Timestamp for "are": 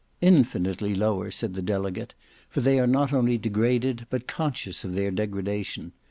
2.79-2.87